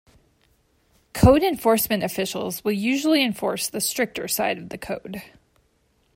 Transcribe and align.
Code 1.13 1.43
enforcement 1.43 2.01
officials 2.01 2.63
will 2.63 2.71
usually 2.71 3.23
enforce 3.23 3.69
the 3.69 3.79
stricter 3.79 4.27
side 4.27 4.57
of 4.57 4.69
the 4.69 4.77
code. 4.79 5.21